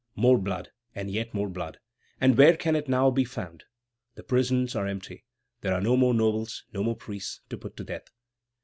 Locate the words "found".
3.23-3.65